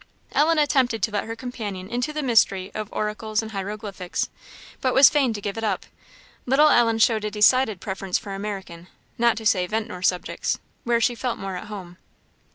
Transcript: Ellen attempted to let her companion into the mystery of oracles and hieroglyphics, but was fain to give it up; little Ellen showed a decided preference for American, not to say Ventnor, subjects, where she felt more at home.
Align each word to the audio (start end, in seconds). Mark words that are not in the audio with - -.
Ellen 0.31 0.57
attempted 0.57 1.03
to 1.03 1.11
let 1.11 1.25
her 1.25 1.35
companion 1.35 1.87
into 1.87 2.11
the 2.11 2.23
mystery 2.23 2.71
of 2.73 2.91
oracles 2.91 3.43
and 3.43 3.51
hieroglyphics, 3.51 4.29
but 4.81 4.95
was 4.95 5.11
fain 5.11 5.31
to 5.33 5.41
give 5.41 5.59
it 5.59 5.63
up; 5.63 5.85
little 6.47 6.69
Ellen 6.69 6.97
showed 6.97 7.23
a 7.23 7.29
decided 7.29 7.79
preference 7.79 8.17
for 8.17 8.33
American, 8.33 8.87
not 9.19 9.37
to 9.37 9.45
say 9.45 9.67
Ventnor, 9.67 10.01
subjects, 10.01 10.57
where 10.85 11.01
she 11.01 11.13
felt 11.13 11.37
more 11.37 11.55
at 11.55 11.67
home. 11.67 11.97